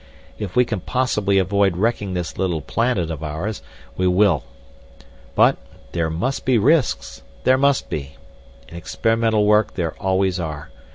[0.39, 3.61] If we can possibly avoid wrecking this little planet of ours,
[3.97, 4.43] we will.
[5.35, 7.21] But—there must be risks!
[7.43, 8.15] There must be.
[8.67, 10.71] In experimental work there always are.